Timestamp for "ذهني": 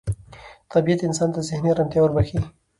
1.49-1.67